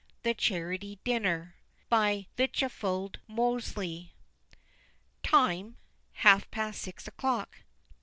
[0.23, 1.53] THE CHARITY DINNER.
[1.91, 4.15] LITCHFIELD MOSELEY.
[5.21, 5.77] TIME:
[6.13, 7.59] half past six o'clock.